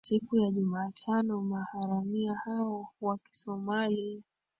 siku 0.03 0.37
ya 0.37 0.51
jumatano 0.51 1.41
maharamia 1.41 2.33
hao 2.45 2.87
wa 3.01 3.17
kisomali 3.17 4.23